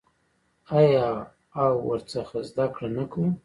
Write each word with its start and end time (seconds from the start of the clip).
آیا 0.79 1.07
او 1.61 1.71
ورڅخه 1.87 2.39
زده 2.49 2.65
کړه 2.73 2.87
نه 2.97 3.03
کوو؟ 3.11 3.25